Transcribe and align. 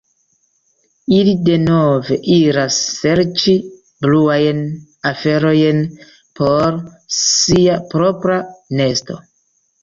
Ili 1.15 1.33
denove 1.49 2.15
iras 2.35 2.77
serĉi 2.93 3.53
bluajn 4.05 4.63
aferojn 5.11 5.85
por 6.41 6.81
sia 7.19 7.77
propra 7.93 8.41
nesto. 8.81 9.21